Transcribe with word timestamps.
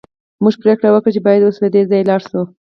موږ 0.43 0.55
پریکړه 0.61 0.89
وکړه 0.91 1.11
چې 1.15 1.21
باید 1.25 1.41
اوس 1.45 1.57
له 1.63 1.69
دې 1.73 1.81
ځایه 1.89 2.07
لاړ 2.09 2.21
شو 2.29 2.41